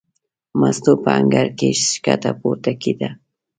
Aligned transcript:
مستو 0.59 0.91
په 1.03 1.09
انګړ 1.19 1.47
کې 1.59 1.69
ښکته 1.89 2.31
پورته 2.39 2.71
کېده. 2.81 3.09